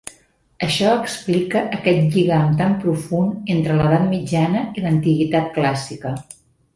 Això 0.67 0.93
explica 0.99 1.59
aquest 1.79 2.15
lligam 2.17 2.57
tan 2.63 2.73
profund 2.85 3.53
entre 3.57 3.77
l'edat 3.81 4.07
mitjana 4.15 4.65
i 4.81 4.87
l'antiguitat 4.87 5.53
clàssica. 5.59 6.15